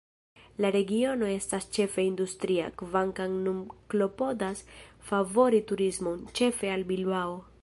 [0.63, 3.61] La regiono estas ĉefe industria, kvankam nun
[3.95, 4.67] klopodas
[5.11, 7.43] favori turismon, ĉefe al Bilbao.